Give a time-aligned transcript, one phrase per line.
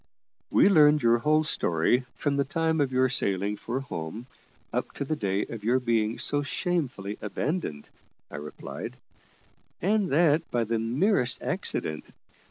[0.49, 4.25] "We learned your whole story, from the time of your sailing for home
[4.73, 7.87] up to the day of your being so shamefully abandoned,"
[8.31, 8.97] I replied,
[9.79, 12.05] "and that by the merest accident.